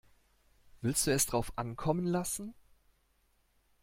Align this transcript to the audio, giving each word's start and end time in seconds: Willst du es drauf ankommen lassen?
Willst 0.81 1.05
du 1.05 1.11
es 1.13 1.27
drauf 1.27 1.55
ankommen 1.59 2.07
lassen? 2.07 2.55